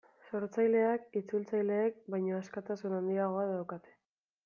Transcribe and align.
Sortzaileak 0.29 1.05
itzultzaileek 1.21 2.01
baino 2.17 2.35
askatasun 2.41 2.99
handiagoa 3.03 3.49
daukate. 3.55 3.99